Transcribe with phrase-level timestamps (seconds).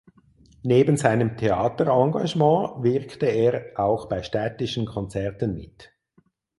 [0.63, 5.93] Neben seinem Theaterengagement wirkte er auch bei städtischen Konzerten mit.